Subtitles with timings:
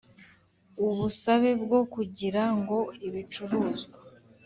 [0.85, 3.97] Ubusabe bwo kugira ngo ibicuruzwa